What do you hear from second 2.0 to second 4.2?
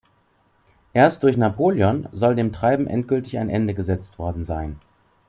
soll dem Treiben endgültig ein Ende gesetzt